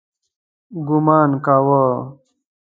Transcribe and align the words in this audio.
ګومان 0.87 1.31
کاوه. 1.45 1.83